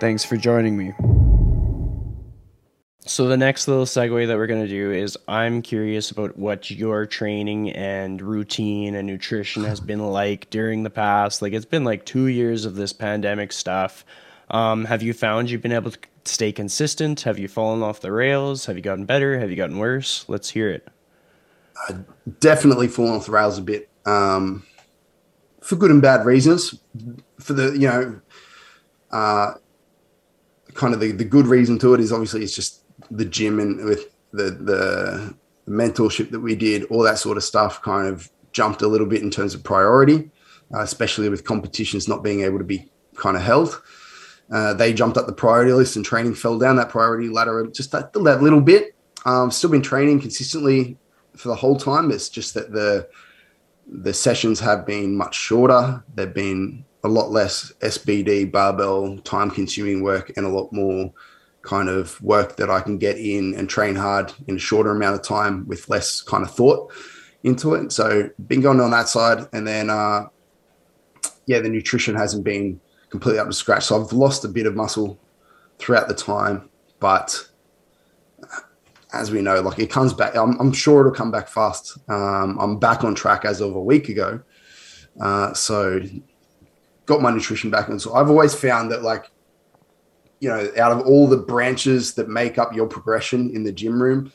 Thanks 0.00 0.24
for 0.24 0.36
joining 0.36 0.76
me. 0.76 0.92
So, 3.06 3.28
the 3.28 3.36
next 3.36 3.68
little 3.68 3.84
segue 3.84 4.26
that 4.26 4.36
we're 4.36 4.46
going 4.46 4.62
to 4.62 4.68
do 4.68 4.90
is 4.90 5.16
I'm 5.28 5.60
curious 5.60 6.10
about 6.10 6.38
what 6.38 6.70
your 6.70 7.04
training 7.06 7.70
and 7.70 8.20
routine 8.20 8.94
and 8.94 9.06
nutrition 9.06 9.62
has 9.64 9.78
been 9.78 10.00
like 10.00 10.48
during 10.50 10.82
the 10.82 10.90
past. 10.90 11.42
Like, 11.42 11.52
it's 11.52 11.66
been 11.66 11.84
like 11.84 12.06
two 12.06 12.26
years 12.26 12.64
of 12.64 12.76
this 12.76 12.92
pandemic 12.94 13.52
stuff. 13.52 14.04
Um, 14.50 14.86
have 14.86 15.02
you 15.02 15.12
found 15.12 15.50
you've 15.50 15.62
been 15.62 15.72
able 15.72 15.90
to 15.90 15.98
stay 16.24 16.50
consistent? 16.50 17.20
Have 17.20 17.38
you 17.38 17.46
fallen 17.46 17.82
off 17.82 18.00
the 18.00 18.10
rails? 18.10 18.66
Have 18.66 18.76
you 18.76 18.82
gotten 18.82 19.04
better? 19.04 19.38
Have 19.38 19.50
you 19.50 19.56
gotten 19.56 19.78
worse? 19.78 20.24
Let's 20.26 20.50
hear 20.50 20.70
it. 20.70 20.88
Uh, 21.88 21.98
definitely 22.40 22.88
fallen 22.88 23.12
off 23.12 23.26
the 23.26 23.32
rails 23.32 23.58
a 23.58 23.62
bit 23.62 23.90
um, 24.06 24.64
for 25.60 25.76
good 25.76 25.90
and 25.90 26.00
bad 26.00 26.24
reasons. 26.24 26.80
For 27.38 27.52
the, 27.52 27.72
you 27.72 27.88
know, 27.88 28.20
uh, 29.10 29.54
kind 30.74 30.94
of 30.94 31.00
the, 31.00 31.12
the 31.12 31.24
good 31.24 31.46
reason 31.46 31.78
to 31.78 31.94
it 31.94 32.00
is 32.00 32.12
obviously 32.12 32.42
it's 32.42 32.54
just 32.54 32.82
the 33.10 33.24
gym 33.24 33.60
and 33.60 33.84
with 33.84 34.14
the, 34.32 34.50
the 34.50 35.34
mentorship 35.68 36.30
that 36.30 36.40
we 36.40 36.54
did, 36.54 36.84
all 36.84 37.02
that 37.02 37.18
sort 37.18 37.36
of 37.36 37.44
stuff 37.44 37.80
kind 37.82 38.08
of 38.08 38.30
jumped 38.52 38.82
a 38.82 38.88
little 38.88 39.06
bit 39.06 39.22
in 39.22 39.30
terms 39.30 39.54
of 39.54 39.62
priority, 39.62 40.30
uh, 40.74 40.80
especially 40.80 41.28
with 41.28 41.44
competitions 41.44 42.08
not 42.08 42.22
being 42.22 42.42
able 42.42 42.58
to 42.58 42.64
be 42.64 42.90
kind 43.16 43.36
of 43.36 43.42
held. 43.42 43.80
Uh, 44.50 44.74
they 44.74 44.92
jumped 44.92 45.16
up 45.16 45.26
the 45.26 45.32
priority 45.32 45.72
list 45.72 45.96
and 45.96 46.04
training 46.04 46.34
fell 46.34 46.58
down 46.58 46.76
that 46.76 46.90
priority 46.90 47.28
ladder 47.28 47.66
just 47.68 47.92
that, 47.92 48.12
that 48.12 48.42
little 48.42 48.60
bit. 48.60 48.94
Um, 49.24 49.50
still 49.50 49.70
been 49.70 49.82
training 49.82 50.20
consistently 50.20 50.98
for 51.34 51.48
the 51.48 51.54
whole 51.54 51.76
time. 51.76 52.10
It's 52.10 52.28
just 52.28 52.54
that 52.54 52.72
the 52.72 53.08
the 53.86 54.14
sessions 54.14 54.60
have 54.60 54.86
been 54.86 55.14
much 55.16 55.34
shorter. 55.34 56.02
They've 56.14 56.32
been 56.32 56.84
a 57.04 57.08
lot 57.08 57.30
less 57.30 57.72
SBD, 57.80 58.50
barbell, 58.50 59.18
time 59.18 59.50
consuming 59.50 60.02
work, 60.02 60.32
and 60.36 60.46
a 60.46 60.48
lot 60.48 60.72
more 60.72 61.12
kind 61.62 61.88
of 61.88 62.20
work 62.22 62.56
that 62.56 62.70
I 62.70 62.80
can 62.80 62.98
get 62.98 63.18
in 63.18 63.54
and 63.54 63.68
train 63.68 63.94
hard 63.94 64.32
in 64.48 64.56
a 64.56 64.58
shorter 64.58 64.90
amount 64.90 65.14
of 65.14 65.22
time 65.22 65.66
with 65.66 65.88
less 65.88 66.22
kind 66.22 66.42
of 66.42 66.50
thought 66.50 66.92
into 67.42 67.74
it. 67.74 67.92
So, 67.92 68.30
been 68.46 68.62
going 68.62 68.80
on 68.80 68.90
that 68.90 69.08
side. 69.08 69.46
And 69.52 69.66
then, 69.66 69.90
uh, 69.90 70.28
yeah, 71.46 71.60
the 71.60 71.68
nutrition 71.68 72.14
hasn't 72.14 72.42
been 72.42 72.80
completely 73.10 73.38
up 73.38 73.46
to 73.48 73.52
scratch. 73.52 73.84
So, 73.84 74.02
I've 74.02 74.12
lost 74.12 74.44
a 74.44 74.48
bit 74.48 74.66
of 74.66 74.74
muscle 74.74 75.18
throughout 75.78 76.08
the 76.08 76.14
time, 76.14 76.70
but 77.00 77.48
as 79.12 79.30
we 79.30 79.42
know, 79.42 79.60
like 79.60 79.78
it 79.78 79.90
comes 79.90 80.12
back. 80.12 80.34
I'm, 80.36 80.58
I'm 80.58 80.72
sure 80.72 81.00
it'll 81.00 81.12
come 81.12 81.30
back 81.30 81.48
fast. 81.48 81.98
Um, 82.08 82.58
I'm 82.58 82.78
back 82.78 83.04
on 83.04 83.14
track 83.14 83.44
as 83.44 83.60
of 83.60 83.74
a 83.76 83.80
week 83.80 84.08
ago. 84.08 84.40
Uh, 85.20 85.52
so 85.54 86.00
got 87.06 87.20
my 87.20 87.30
nutrition 87.30 87.70
back. 87.70 87.88
And 87.88 88.00
so 88.00 88.14
I've 88.14 88.30
always 88.30 88.54
found 88.54 88.90
that 88.92 89.02
like, 89.02 89.30
you 90.40 90.48
know, 90.48 90.70
out 90.78 90.92
of 90.92 91.06
all 91.06 91.26
the 91.26 91.36
branches 91.36 92.14
that 92.14 92.28
make 92.28 92.58
up 92.58 92.74
your 92.74 92.86
progression 92.86 93.54
in 93.54 93.64
the 93.64 93.72
gym 93.72 94.02
room, 94.02 94.32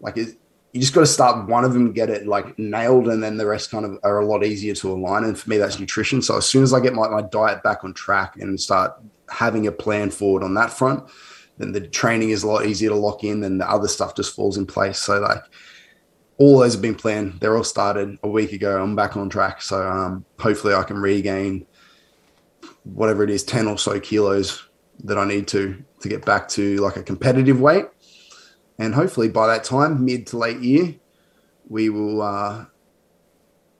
like 0.00 0.16
it, 0.16 0.36
you 0.72 0.80
just 0.80 0.94
got 0.94 1.00
to 1.00 1.06
start 1.06 1.48
one 1.48 1.64
of 1.64 1.72
them, 1.72 1.92
get 1.92 2.10
it 2.10 2.26
like 2.26 2.56
nailed, 2.58 3.08
and 3.08 3.22
then 3.22 3.36
the 3.36 3.46
rest 3.46 3.70
kind 3.70 3.84
of 3.84 3.98
are 4.04 4.20
a 4.20 4.24
lot 4.24 4.44
easier 4.44 4.74
to 4.74 4.92
align. 4.92 5.24
And 5.24 5.38
for 5.38 5.50
me, 5.50 5.56
that's 5.58 5.80
nutrition. 5.80 6.22
So 6.22 6.36
as 6.36 6.46
soon 6.46 6.62
as 6.62 6.72
I 6.72 6.80
get 6.80 6.94
my, 6.94 7.08
my 7.08 7.22
diet 7.22 7.62
back 7.62 7.82
on 7.82 7.92
track 7.92 8.36
and 8.36 8.58
start 8.60 8.92
having 9.28 9.66
a 9.66 9.72
plan 9.72 10.10
forward 10.10 10.44
on 10.44 10.54
that 10.54 10.72
front, 10.72 11.10
then 11.58 11.72
the 11.72 11.80
training 11.80 12.30
is 12.30 12.44
a 12.44 12.46
lot 12.46 12.66
easier 12.66 12.90
to 12.90 12.94
lock 12.94 13.24
in, 13.24 13.42
and 13.42 13.60
the 13.60 13.68
other 13.68 13.88
stuff 13.88 14.14
just 14.14 14.34
falls 14.34 14.56
in 14.56 14.64
place. 14.64 14.98
So 14.98 15.18
like 15.18 15.42
all 16.38 16.60
those 16.60 16.74
have 16.74 16.82
been 16.82 16.94
planned. 16.94 17.40
They're 17.40 17.56
all 17.56 17.64
started 17.64 18.16
a 18.22 18.28
week 18.28 18.52
ago. 18.52 18.80
I'm 18.80 18.96
back 18.96 19.16
on 19.16 19.28
track. 19.28 19.60
So 19.60 19.86
um, 19.86 20.24
hopefully 20.38 20.72
I 20.72 20.84
can 20.84 20.96
regain 20.96 21.66
whatever 22.84 23.22
it 23.22 23.30
is, 23.30 23.44
10 23.44 23.66
or 23.66 23.78
so 23.78 23.98
kilos 24.00 24.66
that 25.04 25.18
I 25.18 25.24
need 25.24 25.48
to 25.48 25.82
to 26.00 26.08
get 26.08 26.24
back 26.24 26.48
to 26.48 26.76
like 26.78 26.96
a 26.96 27.02
competitive 27.02 27.60
weight. 27.60 27.86
And 28.78 28.94
hopefully 28.94 29.28
by 29.28 29.46
that 29.48 29.64
time, 29.64 30.04
mid 30.04 30.26
to 30.28 30.38
late 30.38 30.60
year, 30.60 30.94
we 31.68 31.90
will 31.90 32.22
uh, 32.22 32.64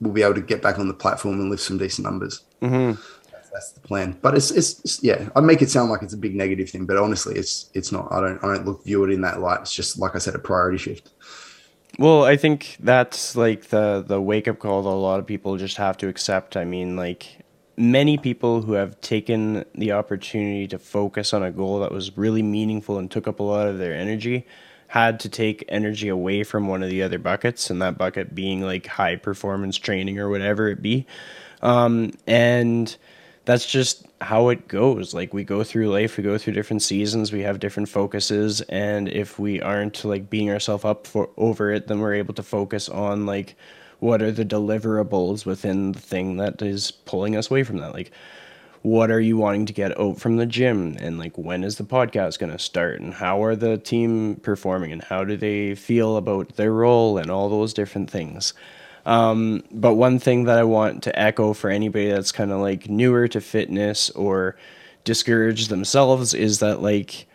we'll 0.00 0.12
be 0.12 0.22
able 0.22 0.34
to 0.34 0.42
get 0.42 0.62
back 0.62 0.78
on 0.78 0.88
the 0.88 0.94
platform 0.94 1.40
and 1.40 1.50
lift 1.50 1.62
some 1.62 1.78
decent 1.78 2.04
numbers. 2.04 2.44
Mm-hmm. 2.60 3.00
That's, 3.32 3.50
that's, 3.50 3.72
the 3.72 3.80
plan. 3.80 4.18
But 4.20 4.34
it's, 4.34 4.50
it's, 4.50 4.80
it's 4.80 5.02
yeah, 5.02 5.30
I 5.34 5.40
make 5.40 5.62
it 5.62 5.70
sound 5.70 5.90
like 5.90 6.02
it's 6.02 6.12
a 6.12 6.18
big 6.18 6.34
negative 6.34 6.68
thing, 6.68 6.84
but 6.84 6.96
honestly, 6.98 7.34
it's 7.36 7.70
it's 7.74 7.90
not. 7.92 8.12
I 8.12 8.20
don't 8.20 8.44
I 8.44 8.54
don't 8.54 8.66
look 8.66 8.84
view 8.84 9.04
it 9.04 9.10
in 9.10 9.22
that 9.22 9.40
light. 9.40 9.60
It's 9.60 9.74
just 9.74 9.98
like 9.98 10.14
I 10.14 10.18
said, 10.18 10.34
a 10.34 10.38
priority 10.38 10.78
shift. 10.78 11.10
Well, 11.98 12.24
I 12.24 12.36
think 12.36 12.76
that's 12.80 13.36
like 13.36 13.68
the 13.68 14.04
the 14.06 14.20
wake 14.20 14.48
up 14.48 14.58
call 14.58 14.82
that 14.82 14.88
a 14.88 14.90
lot 14.90 15.18
of 15.18 15.26
people 15.26 15.56
just 15.56 15.76
have 15.78 15.96
to 15.98 16.08
accept. 16.08 16.56
I 16.56 16.64
mean, 16.64 16.96
like 16.96 17.40
many 17.80 18.18
people 18.18 18.62
who 18.62 18.74
have 18.74 19.00
taken 19.00 19.64
the 19.74 19.92
opportunity 19.92 20.66
to 20.68 20.78
focus 20.78 21.32
on 21.32 21.42
a 21.42 21.50
goal 21.50 21.80
that 21.80 21.90
was 21.90 22.16
really 22.16 22.42
meaningful 22.42 22.98
and 22.98 23.10
took 23.10 23.26
up 23.26 23.40
a 23.40 23.42
lot 23.42 23.66
of 23.66 23.78
their 23.78 23.94
energy 23.94 24.46
had 24.90 25.20
to 25.20 25.28
take 25.28 25.64
energy 25.68 26.08
away 26.08 26.42
from 26.42 26.66
one 26.66 26.82
of 26.82 26.90
the 26.90 27.00
other 27.00 27.18
buckets 27.18 27.70
and 27.70 27.80
that 27.80 27.96
bucket 27.96 28.34
being 28.34 28.60
like 28.60 28.88
high 28.88 29.14
performance 29.14 29.78
training 29.78 30.18
or 30.18 30.28
whatever 30.28 30.66
it 30.66 30.82
be. 30.82 31.06
Um, 31.62 32.10
and 32.26 32.96
that's 33.44 33.64
just 33.64 34.04
how 34.20 34.48
it 34.48 34.66
goes. 34.66 35.14
Like 35.14 35.32
we 35.32 35.44
go 35.44 35.62
through 35.62 35.90
life 35.90 36.16
we 36.16 36.24
go 36.24 36.36
through 36.38 36.54
different 36.54 36.82
seasons 36.82 37.32
we 37.32 37.42
have 37.42 37.60
different 37.60 37.88
focuses 37.88 38.62
and 38.62 39.08
if 39.08 39.38
we 39.38 39.62
aren't 39.62 40.04
like 40.04 40.28
beating 40.28 40.50
ourselves 40.50 40.84
up 40.84 41.06
for 41.06 41.30
over 41.36 41.72
it 41.72 41.86
then 41.86 42.00
we're 42.00 42.14
able 42.14 42.34
to 42.34 42.42
focus 42.42 42.88
on 42.88 43.26
like 43.26 43.54
what 44.00 44.20
are 44.22 44.32
the 44.32 44.44
deliverables 44.44 45.46
within 45.46 45.92
the 45.92 46.00
thing 46.00 46.36
that 46.38 46.60
is 46.60 46.90
pulling 46.90 47.36
us 47.36 47.50
away 47.50 47.62
from 47.62 47.78
that? 47.78 47.92
Like 47.92 48.10
what 48.82 49.10
are 49.10 49.20
you 49.20 49.36
wanting 49.36 49.66
to 49.66 49.72
get 49.72 49.98
out 50.00 50.18
from 50.18 50.36
the 50.36 50.46
gym? 50.46 50.96
And 50.98 51.18
like 51.18 51.36
when 51.36 51.64
is 51.64 51.76
the 51.76 51.84
podcast 51.84 52.38
going 52.38 52.52
to 52.52 52.58
start? 52.58 53.00
And 53.00 53.12
how 53.12 53.42
are 53.44 53.54
the 53.54 53.76
team 53.76 54.36
performing? 54.36 54.90
And 54.92 55.02
how 55.02 55.24
do 55.24 55.36
they 55.36 55.74
feel 55.74 56.16
about 56.16 56.56
their 56.56 56.72
role? 56.72 57.18
And 57.18 57.30
all 57.30 57.48
those 57.48 57.74
different 57.74 58.10
things. 58.10 58.54
Um, 59.06 59.64
but 59.70 59.94
one 59.94 60.18
thing 60.18 60.44
that 60.44 60.58
i 60.58 60.62
want 60.62 61.02
to 61.04 61.18
echo 61.18 61.54
for 61.54 61.70
anybody 61.70 62.10
that's 62.10 62.32
kind 62.32 62.52
of 62.52 62.60
like 62.60 62.90
newer 62.90 63.28
to 63.28 63.40
fitness 63.40 64.10
or 64.10 64.56
discouraged 65.04 65.70
themselves 65.70 66.34
is 66.34 66.58
that 66.58 66.82
like 66.82 67.26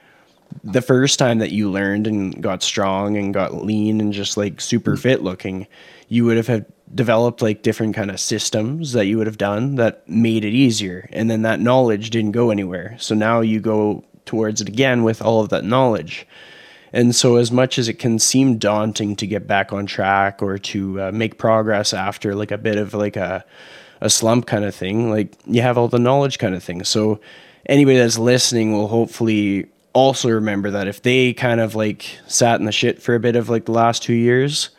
the 0.64 0.82
first 0.82 1.20
time 1.20 1.40
that 1.40 1.52
you 1.52 1.70
learned 1.70 2.08
and 2.08 2.42
got 2.42 2.64
strong 2.64 3.18
and 3.18 3.34
got 3.34 3.64
lean 3.64 4.00
and 4.00 4.14
just 4.14 4.38
like 4.38 4.62
super 4.62 4.96
fit 4.96 5.22
looking 5.22 5.68
you 6.08 6.26
would 6.26 6.38
have 6.38 6.66
developed 6.94 7.42
like 7.42 7.64
different 7.64 7.96
kind 7.96 8.12
of 8.12 8.20
systems 8.20 8.94
that 8.94 9.06
you 9.06 9.18
would 9.18 9.28
have 9.28 9.38
done 9.38 9.76
that 9.76 10.08
made 10.08 10.46
it 10.46 10.54
easier 10.54 11.10
and 11.12 11.30
then 11.30 11.42
that 11.42 11.60
knowledge 11.60 12.10
didn't 12.10 12.32
go 12.32 12.52
anywhere. 12.52 12.96
So 13.00 13.16
now 13.16 13.42
you 13.42 13.60
go 13.60 14.04
towards 14.26 14.62
it 14.62 14.70
again 14.70 15.04
with 15.04 15.22
all 15.22 15.42
of 15.42 15.50
that 15.50 15.64
knowledge. 15.64 16.28
And 16.94 17.16
so 17.16 17.36
as 17.36 17.52
much 17.52 17.78
as 17.78 17.90
it 17.90 18.00
can 18.00 18.20
seem 18.20 18.58
daunting 18.58 19.16
to 19.18 19.28
get 19.28 19.48
back 19.48 19.74
on 19.74 19.86
track 19.86 20.42
or 20.42 20.58
to 20.60 21.02
uh, 21.02 21.12
make 21.12 21.38
progress 21.38 21.94
after 21.94 22.36
like 22.36 22.52
a 22.52 22.58
bit 22.58 22.78
of 22.78 22.94
like 22.94 23.16
a 23.16 23.44
a 24.02 24.10
slump 24.10 24.46
kind 24.46 24.66
of 24.66 24.76
thing 24.76 25.10
like 25.10 25.34
you 25.46 25.62
have 25.62 25.78
all 25.78 25.88
the 25.88 25.98
knowledge 25.98 26.38
kind 26.38 26.54
of 26.54 26.64
thing. 26.64 26.84
So 26.84 27.20
anybody 27.66 27.98
that's 27.98 28.18
listening 28.18 28.74
will 28.74 28.90
hopefully 28.90 29.68
also 29.96 30.30
remember 30.30 30.70
that 30.70 30.88
if 30.88 31.02
they 31.02 31.34
kind 31.34 31.60
of 31.60 31.74
like 31.74 32.20
sat 32.28 32.60
in 32.60 32.68
the 32.68 32.72
shit 32.72 33.02
for 33.02 33.16
a 33.16 33.20
bit 33.20 33.36
of 33.36 33.50
like 33.50 33.66
the 33.66 33.72
last 33.72 34.04
two 34.04 34.14
years 34.14 34.70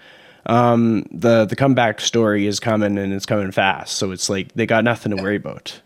um, 0.46 1.04
the 1.10 1.44
the 1.44 1.56
comeback 1.56 2.00
story 2.00 2.46
is 2.46 2.60
coming 2.60 2.98
and 2.98 3.12
it's 3.12 3.26
coming 3.26 3.50
fast. 3.50 3.96
So 3.96 4.12
it's 4.12 4.30
like 4.30 4.52
they 4.54 4.66
got 4.66 4.84
nothing 4.84 5.14
to 5.14 5.22
worry 5.22 5.36
about. 5.36 5.80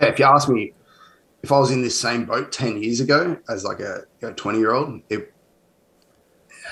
Yeah, 0.00 0.08
if 0.08 0.18
you 0.18 0.24
ask 0.24 0.48
me, 0.48 0.72
if 1.42 1.52
I 1.52 1.58
was 1.58 1.70
in 1.70 1.82
this 1.82 1.98
same 1.98 2.24
boat 2.24 2.50
ten 2.50 2.82
years 2.82 3.00
ago 3.00 3.36
as 3.48 3.64
like 3.64 3.80
a 3.80 4.04
twenty 4.36 4.58
year 4.58 4.72
old, 4.72 5.02
it 5.10 5.32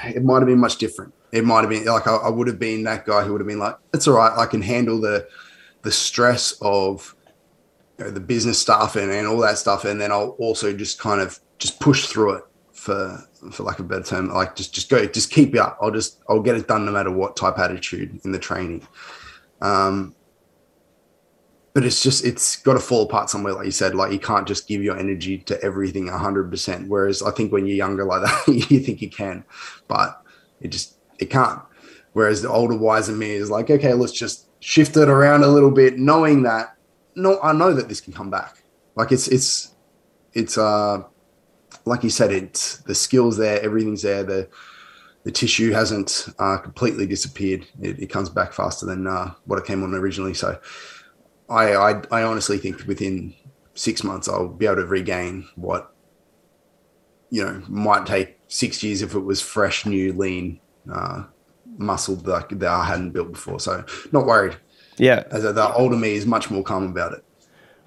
it 0.05 0.25
might 0.25 0.39
have 0.39 0.47
been 0.47 0.61
much 0.61 0.79
different. 0.79 1.13
It 1.31 1.45
might 1.45 1.61
have 1.61 1.71
been 1.71 1.85
like 1.85 2.07
I, 2.07 2.17
I 2.17 2.31
would 2.31 2.47
have 2.47 2.59
been 2.59 2.85
that 2.85 3.05
guy 3.05 3.23
who 3.23 3.33
would 3.33 3.41
have 3.41 3.49
been 3.49 3.59
like, 3.59 3.77
"It's 3.93 4.09
all 4.09 4.15
right. 4.15 4.33
I 4.37 4.47
can 4.47 4.63
handle 4.63 5.01
the 5.01 5.29
the 5.83 5.93
stress 5.93 6.55
of 6.63 7.15
know, 8.03 8.11
the 8.11 8.21
business 8.21 8.61
stuff 8.61 8.97
and, 8.97 9.11
and 9.11 9.27
all 9.27 9.39
that 9.39 9.59
stuff, 9.59 9.85
and 9.85 10.01
then 10.01 10.13
I'll 10.13 10.37
also 10.39 10.73
just 10.73 10.99
kind 10.99 11.21
of 11.21 11.39
just 11.59 11.81
push 11.81 12.07
through 12.07 12.35
it 12.35 12.45
for 12.73 13.23
for 13.53 13.63
lack 13.63 13.79
of 13.79 13.87
a 13.87 13.89
better 13.89 14.03
term, 14.03 14.29
like 14.29 14.57
just 14.57 14.75
just 14.75 14.89
go, 14.89 15.05
just 15.07 15.31
keep 15.31 15.55
it 15.55 15.59
up. 15.59 15.79
I'll 15.81 15.91
just 15.91 16.23
I'll 16.29 16.41
get 16.41 16.57
it 16.57 16.69
done 16.69 16.85
no 16.85 16.93
matter 16.93 17.11
what 17.11 17.37
type 17.37 17.59
attitude 17.59 18.21
in 18.25 18.33
the 18.33 18.39
training. 18.39 18.87
Um, 19.61 20.15
but 21.75 21.85
it's 21.85 22.03
just 22.03 22.25
it's 22.25 22.57
got 22.57 22.75
to 22.75 22.81
fall 22.81 23.03
apart 23.03 23.31
somewhere 23.31 23.55
like 23.55 23.65
you 23.65 23.71
said 23.71 23.95
like 23.95 24.13
you 24.13 24.19
can't 24.19 24.47
just 24.47 24.69
give 24.69 24.83
your 24.83 24.99
energy 24.99 25.39
to 25.39 25.61
everything 25.63 26.07
100% 26.07 26.89
whereas 26.89 27.23
i 27.23 27.31
think 27.31 27.53
when 27.53 27.67
you're 27.67 27.77
younger 27.77 28.05
like 28.05 28.23
that 28.23 28.49
you 28.71 28.81
think 28.81 29.01
you 29.01 29.11
can 29.11 29.45
but 29.89 30.23
it 30.61 30.69
just 30.69 30.99
it 31.19 31.31
can't 31.31 31.61
whereas 32.13 32.43
the 32.43 32.49
older 32.49 32.77
wiser 32.77 33.13
me 33.13 33.31
is 33.31 33.51
like 33.51 33.71
okay 33.71 33.95
let's 33.95 34.13
just 34.13 34.49
shift 34.61 34.97
it 34.97 35.09
around 35.09 35.43
a 35.43 35.49
little 35.49 35.71
bit 35.71 35.99
knowing 35.99 36.43
that 36.43 36.77
no 37.15 37.41
i 37.43 37.53
know 37.53 37.73
that 37.73 37.89
this 37.89 38.01
can 38.01 38.13
come 38.13 38.31
back 38.31 38.63
like 38.97 39.13
it's 39.13 39.29
it's 39.29 39.75
it's 40.33 40.57
uh 40.57 41.03
like 41.85 42.03
you 42.05 42.11
said 42.11 42.31
it's 42.31 42.79
the 42.79 42.95
skills 42.95 43.37
there 43.37 43.61
everything's 43.63 44.03
there 44.03 44.23
the 44.23 44.49
the 45.25 45.31
tissue 45.31 45.71
hasn't 45.71 46.27
uh, 46.41 46.59
completely 46.59 47.07
disappeared 47.07 47.65
it, 47.81 47.99
it 48.01 48.07
comes 48.07 48.29
back 48.29 48.53
faster 48.53 48.87
than 48.87 49.07
uh, 49.07 49.33
what 49.45 49.57
it 49.57 49.65
came 49.65 49.85
on 49.85 49.95
originally 49.95 50.35
so 50.35 50.59
I, 51.49 51.75
I, 51.75 52.03
I 52.11 52.23
honestly 52.23 52.59
think 52.59 52.87
within 52.87 53.35
six 53.75 54.03
months 54.03 54.29
I'll 54.29 54.49
be 54.49 54.67
able 54.67 54.77
to 54.77 54.87
regain 54.87 55.49
what 55.55 55.95
you 57.31 57.45
know 57.45 57.63
might 57.69 58.07
take 58.07 58.39
six 58.49 58.83
years 58.83 59.03
if 59.03 59.15
it 59.15 59.21
was 59.21 59.41
fresh, 59.41 59.87
new, 59.87 60.13
lean 60.13 60.61
uh, 60.93 61.25
muscle 61.79 62.17
that, 62.17 62.49
that 62.51 62.71
I 62.71 62.85
hadn't 62.85 63.13
built 63.13 63.33
before. 63.33 63.61
So 63.61 63.85
not 64.13 64.27
worried. 64.27 64.57
Yeah, 64.97 65.25
as 65.31 65.43
the 65.43 65.73
older 65.75 65.97
me 65.97 66.15
is 66.15 66.27
much 66.27 66.51
more 66.51 66.63
calm 66.63 66.85
about 66.85 67.13
it. 67.13 67.25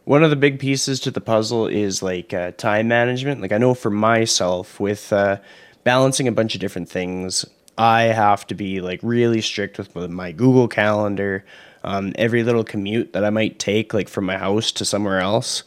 One 0.05 0.23
of 0.23 0.29
the 0.29 0.35
big 0.35 0.59
pieces 0.59 0.99
to 1.01 1.11
the 1.11 1.21
puzzle 1.21 1.67
is 1.67 2.03
like 2.03 2.33
uh, 2.33 2.51
time 2.51 2.87
management. 2.87 3.41
Like 3.41 3.51
I 3.51 3.57
know 3.57 3.73
for 3.73 3.89
myself 3.89 4.79
with 4.79 5.11
uh, 5.11 5.37
balancing 5.83 6.27
a 6.27 6.31
bunch 6.31 6.53
of 6.53 6.61
different 6.61 6.89
things, 6.89 7.45
I 7.77 8.03
have 8.03 8.45
to 8.47 8.55
be 8.55 8.81
like 8.81 8.99
really 9.01 9.41
strict 9.41 9.77
with 9.77 9.95
my 9.95 10.31
Google 10.31 10.67
Calendar 10.67 11.43
um, 11.85 12.13
every 12.17 12.43
little 12.43 12.63
commute 12.63 13.13
that 13.13 13.23
I 13.23 13.29
might 13.29 13.59
take, 13.59 13.93
like 13.93 14.09
from 14.09 14.25
my 14.25 14.37
house 14.37 14.71
to 14.73 14.85
somewhere 14.85 15.19
else, 15.19 15.63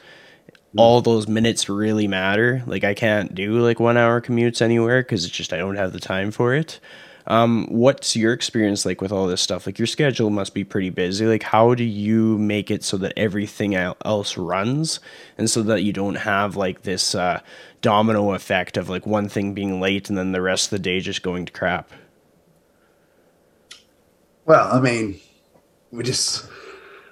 all 0.76 1.00
those 1.00 1.29
minutes 1.29 1.69
really 1.69 2.08
matter. 2.08 2.62
Like 2.67 2.82
I 2.82 2.93
can't 2.93 3.35
do 3.35 3.61
like 3.61 3.79
one 3.79 3.96
hour 3.96 4.20
commutes 4.20 4.61
anywhere 4.61 5.02
because 5.02 5.25
it's 5.25 5.35
just 5.35 5.52
I 5.52 5.58
don't 5.58 5.76
have 5.76 5.93
the 5.93 6.00
time 6.00 6.32
for 6.32 6.55
it. 6.55 6.81
Um, 7.28 7.66
what's 7.69 8.16
your 8.16 8.32
experience 8.32 8.84
like 8.84 9.00
with 9.00 9.12
all 9.12 9.26
this 9.26 9.40
stuff? 9.40 9.66
Like 9.66 9.78
your 9.78 9.86
schedule 9.86 10.30
must 10.30 10.54
be 10.54 10.64
pretty 10.64 10.90
busy. 10.90 11.26
Like 11.26 11.42
how 11.42 11.75
do 11.75 11.84
you 11.84 12.38
make 12.38 12.70
it 12.70 12.82
so 12.82 12.96
that 12.96 13.12
everything 13.16 13.75
else 13.75 14.36
runs 14.36 14.98
and 15.36 15.48
so 15.48 15.62
that 15.62 15.82
you 15.82 15.92
don't 15.92 16.16
have 16.16 16.56
like 16.56 16.82
this 16.82 17.14
uh, 17.14 17.40
domino 17.82 18.32
effect 18.32 18.76
of 18.76 18.88
like 18.88 19.06
one 19.06 19.28
thing 19.28 19.54
being 19.54 19.80
late 19.80 20.08
and 20.08 20.19
then 20.19 20.32
the 20.32 20.42
rest 20.42 20.66
of 20.66 20.70
the 20.70 20.78
day 20.78 21.00
just 21.00 21.22
going 21.22 21.44
to 21.44 21.52
crap? 21.52 21.92
Well, 24.46 24.66
I 24.72 24.80
mean, 24.80 25.20
we 25.90 26.02
just 26.02 26.46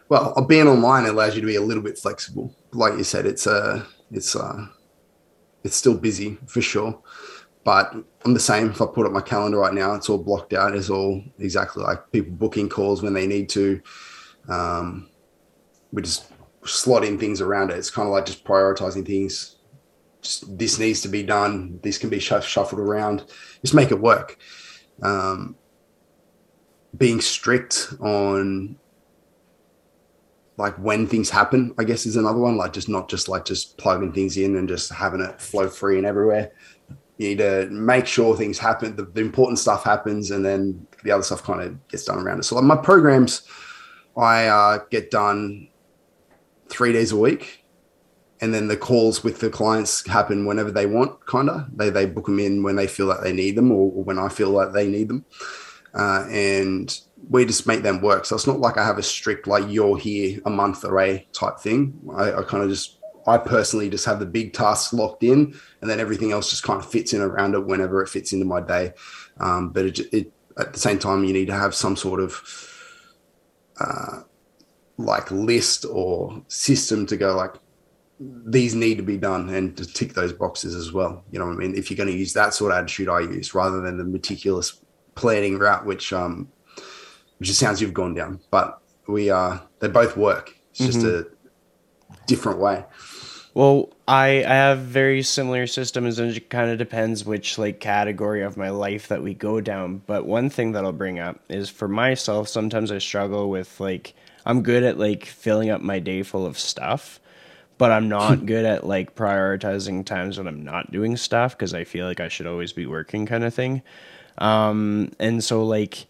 well 0.09 0.35
being 0.49 0.69
online 0.69 1.07
allows 1.07 1.35
you 1.35 1.41
to 1.41 1.47
be 1.47 1.57
a 1.57 1.61
little 1.61 1.83
bit 1.83 1.99
flexible 1.99 2.55
like 2.73 2.97
you 2.97 3.05
said 3.05 3.27
it's 3.27 3.47
uh 3.47 3.85
it's 4.11 4.37
uh 4.37 4.67
it's 5.65 5.77
still 5.77 5.97
busy 5.97 6.39
for 6.47 6.61
sure 6.61 7.01
but 7.67 7.93
i'm 8.25 8.33
the 8.33 8.41
same 8.41 8.71
if 8.71 8.81
i 8.81 8.87
put 8.87 9.05
up 9.05 9.13
my 9.13 9.21
calendar 9.21 9.59
right 9.59 9.75
now 9.75 9.93
it's 9.93 10.09
all 10.09 10.17
blocked 10.17 10.53
out 10.53 10.75
it's 10.75 10.89
all 10.89 11.21
exactly 11.41 11.83
like 11.83 12.11
people 12.13 12.33
booking 12.33 12.69
calls 12.69 13.03
when 13.03 13.13
they 13.13 13.27
need 13.27 13.49
to 13.49 13.83
um 14.49 15.11
we 15.93 16.01
just 16.01 16.31
slot 16.65 17.05
in 17.05 17.19
things 17.19 17.41
around 17.41 17.71
it 17.71 17.77
it's 17.77 17.91
kind 17.91 18.07
of 18.07 18.13
like 18.13 18.25
just 18.25 18.45
prioritizing 18.45 19.05
things 19.05 19.57
just 20.23 20.57
this 20.57 20.79
needs 20.79 21.01
to 21.01 21.09
be 21.09 21.25
done 21.25 21.81
this 21.83 21.99
can 21.99 22.09
be 22.09 22.21
shuffled 22.21 22.81
around 22.81 23.25
just 23.63 23.75
make 23.75 23.91
it 23.91 24.01
work 24.01 24.39
um 25.03 25.57
being 26.97 27.21
strict 27.21 27.95
on 28.01 28.77
like 30.59 30.75
when 30.77 31.07
things 31.07 31.29
happen, 31.29 31.75
I 31.77 31.85
guess 31.85 32.07
is 32.07 32.17
another 32.17 32.39
one. 32.39 32.57
Like 32.57 32.73
just 32.73 32.89
not 32.89 33.11
just 33.11 33.29
like 33.29 33.45
just 33.45 33.77
plugging 33.77 34.13
things 34.15 34.39
in 34.39 34.57
and 34.57 34.67
just 34.67 34.91
having 34.91 35.21
it 35.21 35.39
flow 35.39 35.69
free 35.69 35.99
and 35.99 36.07
everywhere. 36.07 36.53
You 37.19 37.29
need 37.29 37.39
to 37.39 37.69
make 37.71 38.07
sure 38.07 38.37
things 38.37 38.59
happen. 38.59 38.97
The, 38.97 39.05
the 39.05 39.21
important 39.21 39.59
stuff 39.59 39.85
happens, 39.85 40.31
and 40.31 40.45
then 40.45 40.87
the 41.03 41.11
other 41.11 41.23
stuff 41.23 41.43
kind 41.43 41.63
of 41.63 41.89
gets 41.89 42.05
done 42.05 42.19
around 42.19 42.41
it. 42.41 42.45
So 42.45 42.57
like 42.57 42.65
my 42.65 42.77
programs, 42.77 43.43
I 44.17 44.47
uh, 44.47 44.79
get 44.91 45.11
done 45.11 45.69
three 46.69 46.93
days 46.93 47.13
a 47.13 47.17
week, 47.17 47.65
and 48.41 48.53
then 48.53 48.69
the 48.69 48.77
calls 48.77 49.25
with 49.25 49.41
the 49.41 49.49
clients 49.49 50.07
happen 50.07 50.45
whenever 50.45 50.71
they 50.71 50.87
want. 50.87 51.25
Kind 51.27 51.49
of 51.49 51.67
they 51.75 51.91
they 51.91 52.07
book 52.07 52.27
them 52.27 52.39
in 52.39 52.63
when 52.63 52.77
they 52.77 52.87
feel 52.87 53.07
like 53.07 53.23
they 53.23 53.33
need 53.33 53.57
them, 53.57 53.73
or, 53.73 53.93
or 53.93 54.05
when 54.05 54.19
I 54.19 54.29
feel 54.29 54.51
like 54.51 54.73
they 54.73 54.87
need 54.87 55.09
them 55.09 55.25
uh, 55.97 56.27
and 56.31 57.01
we 57.31 57.45
just 57.45 57.67
make 57.67 57.83
them 57.83 58.01
work. 58.01 58.27
So 58.27 58.37
it's 58.37 58.47
not 58.47 58.61
like 58.61 58.77
I 58.77 58.85
have 58.85 58.99
a 58.99 59.03
strict 59.03 59.47
like 59.47 59.65
you're 59.69 59.99
here 59.99 60.41
a 60.45 60.51
month 60.51 60.85
array 60.85 61.27
type 61.33 61.59
thing. 61.59 61.99
I, 62.15 62.35
I 62.35 62.43
kind 62.43 62.63
of 62.63 62.69
just 62.69 62.96
I 63.27 63.39
personally 63.39 63.91
just 63.91 64.05
have 64.05 64.21
the 64.21 64.27
big 64.27 64.53
tasks 64.53 64.93
locked 64.93 65.23
in, 65.23 65.59
and 65.81 65.91
then 65.91 66.01
everything 66.01 66.33
else 66.33 66.51
just 66.51 66.63
kind 66.63 66.79
of 66.79 66.89
fits 66.89 67.13
in 67.13 67.21
around 67.21 67.55
it 67.55 67.67
whenever 67.67 68.03
it 68.03 68.09
fits 68.09 68.33
into 68.33 68.45
my 68.45 68.61
day. 68.61 68.93
Um, 69.39 69.71
but 69.71 69.87
it, 69.87 69.99
it, 70.13 70.33
at 70.59 70.73
the 70.73 70.79
same 70.79 70.99
time, 70.99 71.25
you 71.25 71.33
need 71.33 71.47
to 71.47 71.55
have 71.55 71.75
some 71.75 71.97
sort 71.97 72.21
of 72.21 72.41
uh, 73.81 74.21
like 74.99 75.31
list 75.31 75.85
or 75.91 76.43
system 76.49 77.07
to 77.07 77.17
go 77.17 77.35
like 77.35 77.55
these 78.19 78.75
need 78.75 78.97
to 78.97 79.03
be 79.03 79.19
done 79.19 79.51
and 79.51 79.77
to 79.77 79.85
tick 79.85 80.15
those 80.15 80.33
boxes 80.33 80.75
as 80.75 80.93
well. 80.93 81.23
You 81.31 81.39
know 81.39 81.47
what 81.47 81.55
I 81.55 81.57
mean? 81.57 81.77
If 81.77 81.91
you're 81.91 81.99
going 81.99 82.09
to 82.09 82.17
use 82.17 82.33
that 82.33 82.55
sort 82.55 82.73
of 82.73 82.79
attitude 82.79 83.09
I 83.09 83.21
use 83.21 83.55
rather 83.55 83.81
than 83.81 83.99
the 83.99 84.05
meticulous 84.05 84.81
planning 85.15 85.59
route, 85.59 85.85
which 85.85 86.13
um, 86.13 86.49
which 87.39 87.51
it 87.51 87.55
sounds 87.55 87.81
you've 87.81 87.93
gone 87.93 88.15
down. 88.15 88.41
But 88.51 88.81
we 89.07 89.31
uh, 89.31 89.59
they 89.81 89.89
both 89.89 90.17
work. 90.17 90.57
It's 90.71 90.79
just 90.79 90.99
mm-hmm. 91.01 91.31
a 91.31 91.36
different 92.27 92.59
way. 92.59 92.85
Well, 93.55 93.89
I, 94.07 94.45
I 94.45 94.55
have 94.55 94.81
very 94.81 95.23
similar 95.23 95.67
systems, 95.67 96.19
and 96.19 96.37
it 96.37 96.51
kind 96.51 96.71
of 96.71 96.77
depends 96.77 97.25
which 97.25 97.57
like 97.57 97.81
category 97.81 98.43
of 98.43 98.59
my 98.59 98.69
life 98.69 99.09
that 99.09 99.23
we 99.23 99.33
go 99.33 99.63
down. 99.63 100.03
But 100.07 100.27
one 100.27 100.51
thing 100.51 100.73
that 100.73 100.85
I'll 100.85 100.93
bring 100.93 101.19
up 101.19 101.41
is 101.49 101.71
for 101.71 101.89
myself, 101.89 102.49
sometimes 102.49 102.93
I 102.93 102.99
struggle 102.99 103.49
with 103.49 103.81
like 103.81 104.13
I'm 104.45 104.63
good 104.63 104.83
at 104.83 104.99
like 104.99 105.25
filling 105.25 105.71
up 105.71 105.81
my 105.81 105.99
day 105.99 106.23
full 106.23 106.45
of 106.45 106.59
stuff, 106.59 107.19
but 107.79 107.91
I'm 107.91 108.11
not 108.11 108.45
good 108.47 108.67
at 108.67 108.87
like 108.87 109.17
prioritizing 109.17 110.05
times 110.05 110.37
when 110.37 110.47
I'm 110.47 110.63
not 110.63 110.93
doing 110.93 111.17
stuff 111.17 111.57
because 111.57 111.73
I 111.73 111.85
feel 111.85 112.07
like 112.07 112.21
I 112.21 112.29
should 112.29 112.47
always 112.47 112.75
be 112.75 112.85
working, 112.85 113.25
kind 113.25 113.43
of 113.43 113.55
thing. 113.55 113.81
Um, 114.37 115.13
and 115.19 115.43
so 115.43 115.65
like 115.65 116.07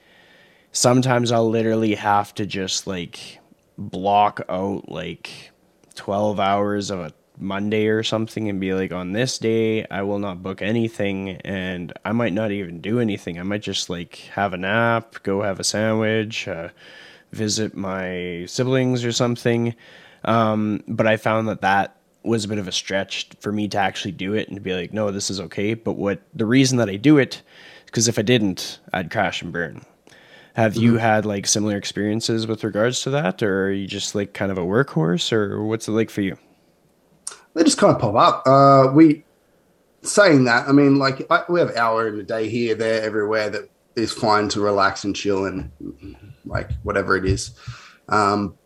sometimes 0.73 1.31
I'll 1.31 1.49
literally 1.49 1.95
have 1.95 2.35
to 2.35 2.45
just 2.45 2.89
like 2.89 3.39
block 3.79 4.41
out 4.49 4.91
like 4.91 5.53
12 5.97 6.39
hours 6.39 6.91
of 6.91 7.01
a 7.01 7.13
Monday 7.39 7.87
or 7.87 8.03
something 8.03 8.49
and 8.49 8.61
be 8.61 8.73
like, 8.73 8.93
on 8.93 9.13
this 9.13 9.39
day, 9.39 9.87
I 9.91 10.03
will 10.03 10.19
not 10.19 10.43
book 10.43 10.63
anything 10.63 11.31
and 11.43 11.93
I 12.05 12.13
might 12.13 12.33
not 12.33 12.51
even 12.51 12.81
do 12.81 13.01
anything. 13.01 13.39
I 13.39 13.43
might 13.43 13.63
just 13.63 13.91
like 13.91 14.17
have 14.35 14.55
a 14.55 14.57
nap, 14.57 15.17
go 15.23 15.43
have 15.43 15.61
a 15.61 15.65
sandwich, 15.65 16.49
uh, 16.49 16.69
visit 17.33 17.77
my 17.77 18.45
siblings 18.47 19.05
or 19.05 19.13
something. 19.13 19.75
Um, 20.25 20.83
but 20.89 21.07
I 21.07 21.17
found 21.17 21.49
that 21.49 21.61
that 21.61 21.97
was 22.23 22.45
a 22.45 22.49
bit 22.49 22.59
of 22.59 22.69
a 22.69 22.73
stretch 22.73 23.29
for 23.41 23.53
me 23.53 23.69
to 23.69 23.79
actually 23.79 24.13
do 24.13 24.35
it 24.35 24.49
and 24.49 24.57
to 24.57 24.61
be 24.61 24.73
like, 24.73 24.93
no, 24.93 25.11
this 25.11 25.31
is 25.31 25.41
okay. 25.41 25.75
But 25.75 25.93
what 25.93 26.23
the 26.35 26.47
reason 26.47 26.79
that 26.79 26.89
I 26.89 26.97
do 26.97 27.19
it 27.19 27.43
because 27.87 28.09
if 28.09 28.19
I 28.19 28.23
didn't, 28.23 28.79
I'd 28.93 29.11
crash 29.11 29.41
and 29.41 29.53
burn. 29.53 29.83
Have 30.57 30.73
mm-hmm. 30.73 30.83
you 30.83 30.97
had 30.97 31.27
like 31.27 31.47
similar 31.47 31.77
experiences 31.77 32.47
with 32.47 32.65
regards 32.65 33.03
to 33.03 33.11
that, 33.11 33.43
or 33.43 33.67
are 33.67 33.73
you 33.73 33.87
just 33.87 34.15
like 34.15 34.33
kind 34.33 34.51
of 34.51 34.57
a 34.57 34.63
workhorse, 34.63 35.31
or 35.31 35.63
what's 35.63 35.87
it 35.87 35.93
like 35.93 36.09
for 36.09 36.23
you? 36.23 36.39
They 37.53 37.63
just 37.63 37.77
kind 37.77 37.95
of 37.95 38.01
pop 38.01 38.15
up. 38.15 38.47
Uh, 38.47 38.91
we 38.91 39.23
saying 40.01 40.45
that, 40.45 40.67
I 40.67 40.73
mean, 40.73 40.99
like 40.99 41.27
I, 41.31 41.45
we 41.51 41.61
have 41.61 41.77
hour 41.77 42.09
in 42.09 42.19
a 42.19 42.23
day 42.23 42.49
here, 42.49 42.75
there, 42.75 43.03
everywhere 43.03 43.51
that 43.51 43.69
is 43.97 44.15
fine 44.15 44.49
to 44.51 44.61
relax 44.61 45.05
and 45.05 45.15
chill 45.15 45.45
and 45.45 45.71
like 46.47 46.71
whatever 46.85 47.19
it 47.19 47.27
is. 47.27 47.51
Um, 48.09 48.57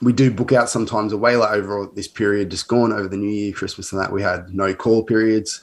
we 0.00 0.14
do 0.14 0.30
book 0.30 0.52
out 0.52 0.70
sometimes 0.70 1.12
a 1.12 1.18
whaler 1.18 1.48
over 1.48 1.90
this 1.94 2.08
period 2.08 2.50
just 2.50 2.66
gone 2.66 2.94
over 2.94 3.08
the 3.08 3.16
New 3.18 3.28
Year, 3.28 3.52
Christmas, 3.52 3.92
and 3.92 4.00
that 4.00 4.10
we 4.10 4.22
had 4.22 4.54
no 4.54 4.72
call 4.74 5.04
periods. 5.04 5.60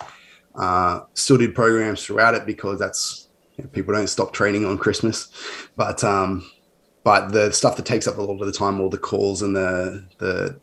Uh, 0.54 1.00
still 1.16 1.38
did 1.38 1.56
programs 1.56 2.06
throughout 2.06 2.36
it 2.36 2.46
because 2.46 2.78
that's 2.78 3.23
you 3.56 3.64
know, 3.64 3.70
people 3.70 3.94
don't 3.94 4.08
stop 4.08 4.34
training 4.34 4.66
on 4.66 4.78
Christmas, 4.78 5.32
but 5.76 6.04
um, 6.04 6.50
but 7.04 7.32
the 7.32 7.52
stuff 7.52 7.76
that 7.78 7.86
takes 7.86 8.08
up 8.08 8.18
a 8.18 8.22
lot 8.22 8.40
of 8.40 8.46
the 8.46 8.52
time, 8.52 8.80
all 8.80 8.90
the 8.90 8.98
calls 8.98 9.42
and 9.42 9.56
the 9.56 10.06
the 10.18 10.60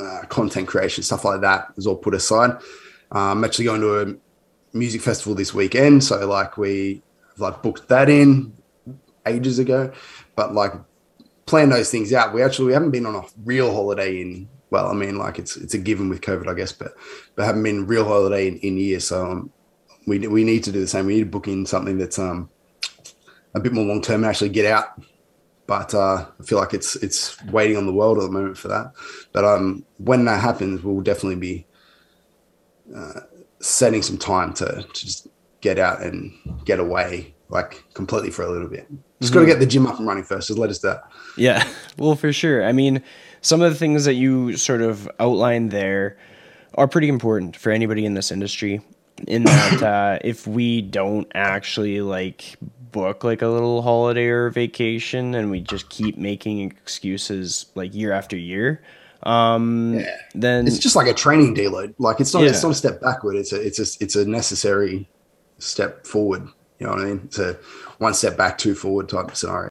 uh, 0.00 0.26
content 0.28 0.68
creation 0.68 1.02
stuff 1.02 1.24
like 1.24 1.40
that 1.40 1.68
is 1.76 1.86
all 1.86 1.96
put 1.96 2.14
aside. 2.14 2.50
Uh, 3.14 3.32
I'm 3.32 3.44
actually 3.44 3.66
going 3.66 3.80
to 3.80 4.00
a 4.00 4.14
music 4.76 5.00
festival 5.00 5.34
this 5.34 5.54
weekend, 5.54 6.04
so 6.04 6.26
like 6.26 6.56
we 6.56 7.02
like 7.38 7.62
booked 7.62 7.88
that 7.88 8.08
in 8.08 8.52
ages 9.26 9.58
ago, 9.58 9.92
but 10.34 10.54
like 10.54 10.72
plan 11.46 11.68
those 11.68 11.90
things 11.90 12.12
out. 12.12 12.32
We 12.32 12.42
actually 12.42 12.66
we 12.66 12.72
haven't 12.72 12.90
been 12.90 13.06
on 13.06 13.14
a 13.14 13.22
real 13.44 13.72
holiday 13.72 14.20
in 14.20 14.48
well, 14.70 14.88
I 14.88 14.94
mean, 14.94 15.16
like 15.16 15.38
it's 15.38 15.56
it's 15.56 15.74
a 15.74 15.78
given 15.78 16.08
with 16.08 16.20
COVID, 16.20 16.48
I 16.48 16.54
guess, 16.54 16.72
but 16.72 16.94
but 17.34 17.46
haven't 17.46 17.62
been 17.62 17.86
real 17.86 18.04
holiday 18.04 18.48
in, 18.48 18.58
in 18.58 18.76
years. 18.76 19.06
So 19.06 19.30
um, 19.30 19.52
we 20.06 20.26
we 20.26 20.44
need 20.44 20.64
to 20.64 20.72
do 20.72 20.80
the 20.80 20.86
same. 20.86 21.06
We 21.06 21.14
need 21.14 21.20
to 21.20 21.26
book 21.26 21.48
in 21.48 21.66
something 21.66 21.98
that's 21.98 22.18
um 22.18 22.50
a 23.54 23.60
bit 23.60 23.72
more 23.72 23.84
long 23.84 24.02
term 24.02 24.16
and 24.16 24.26
actually 24.26 24.50
get 24.50 24.66
out 24.66 25.00
but 25.66 25.94
uh, 25.94 26.26
I 26.38 26.42
feel 26.44 26.58
like 26.58 26.74
it's 26.74 26.96
it's 26.96 27.42
waiting 27.46 27.76
on 27.76 27.86
the 27.86 27.92
world 27.92 28.18
at 28.18 28.22
the 28.22 28.30
moment 28.30 28.56
for 28.56 28.68
that. 28.68 28.92
But 29.32 29.44
um, 29.44 29.84
when 29.98 30.24
that 30.26 30.40
happens, 30.40 30.82
we'll 30.82 31.00
definitely 31.00 31.36
be 31.36 31.66
uh, 32.94 33.20
setting 33.60 34.02
some 34.02 34.18
time 34.18 34.54
to, 34.54 34.82
to 34.82 35.06
just 35.06 35.28
get 35.60 35.78
out 35.78 36.02
and 36.02 36.32
get 36.64 36.78
away 36.78 37.34
like 37.48 37.84
completely 37.94 38.30
for 38.30 38.42
a 38.42 38.50
little 38.50 38.68
bit. 38.68 38.86
Just 39.20 39.32
got 39.32 39.40
to 39.40 39.46
get 39.46 39.60
the 39.60 39.66
gym 39.66 39.86
up 39.86 39.98
and 39.98 40.06
running 40.06 40.24
first. 40.24 40.48
Just 40.48 40.58
let 40.58 40.70
us 40.70 40.78
do 40.78 40.88
that. 40.88 41.04
Yeah, 41.36 41.66
well, 41.98 42.14
for 42.14 42.32
sure. 42.32 42.64
I 42.64 42.72
mean, 42.72 43.02
some 43.40 43.62
of 43.62 43.72
the 43.72 43.78
things 43.78 44.04
that 44.04 44.14
you 44.14 44.56
sort 44.56 44.82
of 44.82 45.10
outlined 45.18 45.70
there 45.70 46.16
are 46.74 46.86
pretty 46.86 47.08
important 47.08 47.56
for 47.56 47.72
anybody 47.72 48.04
in 48.04 48.14
this 48.14 48.30
industry. 48.30 48.82
In 49.26 49.44
that, 49.44 49.82
uh, 49.82 50.18
if 50.22 50.46
we 50.46 50.82
don't 50.82 51.26
actually 51.34 52.00
like 52.02 52.56
book 52.92 53.24
like 53.24 53.42
a 53.42 53.48
little 53.48 53.82
holiday 53.82 54.26
or 54.26 54.50
vacation, 54.50 55.34
and 55.34 55.50
we 55.50 55.60
just 55.60 55.88
keep 55.88 56.18
making 56.18 56.60
excuses 56.60 57.66
like 57.74 57.94
year 57.94 58.12
after 58.12 58.36
year, 58.36 58.82
um, 59.22 59.94
Yeah. 59.94 60.16
then 60.34 60.66
It's 60.66 60.78
just 60.78 60.96
like 60.96 61.06
a 61.08 61.14
training 61.14 61.54
deload. 61.54 61.94
Like 61.98 62.20
it's 62.20 62.32
not 62.34 62.42
Yeah. 62.42 62.50
it's 62.50 62.62
not 62.62 62.72
a 62.72 62.74
step 62.74 63.00
backward. 63.00 63.36
It's 63.36 63.52
a 63.52 63.60
it's 63.60 63.78
a 63.78 64.04
it's 64.04 64.16
a 64.16 64.24
necessary 64.26 65.08
step 65.58 66.06
forward. 66.06 66.46
You 66.78 66.86
know 66.86 66.92
what 66.92 67.00
I 67.00 67.04
mean? 67.06 67.20
It's 67.24 67.38
a 67.38 67.56
one 67.98 68.12
step 68.12 68.36
back, 68.36 68.58
two 68.58 68.74
forward 68.74 69.08
type 69.08 69.28
of 69.30 69.36
scenario. 69.36 69.64